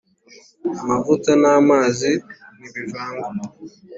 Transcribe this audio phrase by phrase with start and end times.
[0.81, 2.11] amavuta n'amazi
[2.57, 3.43] ntibivanga